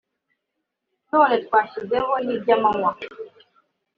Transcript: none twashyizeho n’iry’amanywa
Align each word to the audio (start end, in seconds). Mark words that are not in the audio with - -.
none 1.11 1.33
twashyizeho 1.45 2.11
n’iry’amanywa 2.25 2.91